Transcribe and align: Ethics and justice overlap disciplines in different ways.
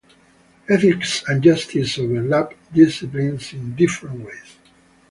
Ethics 0.67 1.23
and 1.27 1.43
justice 1.43 1.99
overlap 1.99 2.55
disciplines 2.73 3.53
in 3.53 3.75
different 3.75 4.25
ways. 4.25 4.55